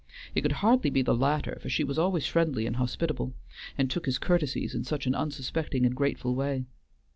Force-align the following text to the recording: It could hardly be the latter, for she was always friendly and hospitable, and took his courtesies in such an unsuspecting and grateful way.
It 0.33 0.41
could 0.41 0.53
hardly 0.63 0.89
be 0.89 1.03
the 1.03 1.13
latter, 1.13 1.59
for 1.61 1.69
she 1.69 1.83
was 1.83 1.99
always 1.99 2.25
friendly 2.25 2.65
and 2.65 2.77
hospitable, 2.77 3.35
and 3.77 3.87
took 3.87 4.07
his 4.07 4.17
courtesies 4.17 4.73
in 4.73 4.83
such 4.83 5.05
an 5.05 5.13
unsuspecting 5.13 5.85
and 5.85 5.93
grateful 5.95 6.33
way. 6.33 6.65